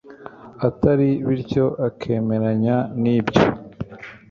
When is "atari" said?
0.67-1.09